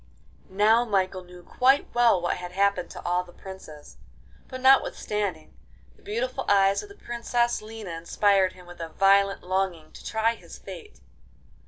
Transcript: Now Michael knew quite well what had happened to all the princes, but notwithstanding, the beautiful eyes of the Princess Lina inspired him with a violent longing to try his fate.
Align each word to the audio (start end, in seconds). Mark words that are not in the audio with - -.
Now 0.49 0.83
Michael 0.83 1.23
knew 1.23 1.43
quite 1.43 1.93
well 1.93 2.19
what 2.19 2.37
had 2.37 2.53
happened 2.53 2.89
to 2.89 3.05
all 3.05 3.23
the 3.23 3.31
princes, 3.31 3.97
but 4.47 4.59
notwithstanding, 4.59 5.53
the 5.95 6.01
beautiful 6.01 6.43
eyes 6.49 6.81
of 6.81 6.89
the 6.89 6.95
Princess 6.95 7.61
Lina 7.61 7.91
inspired 7.91 8.53
him 8.53 8.65
with 8.65 8.81
a 8.81 8.89
violent 8.89 9.43
longing 9.43 9.91
to 9.91 10.03
try 10.03 10.33
his 10.33 10.57
fate. 10.57 11.01